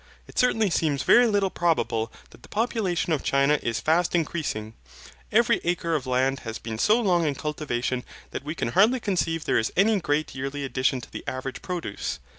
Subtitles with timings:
[0.27, 4.73] It certainly seems very little probable that the population of China is fast increasing.
[5.31, 9.45] Every acre of land has been so long in cultivation that we can hardly conceive
[9.45, 12.17] there is any great yearly addition to the average produce.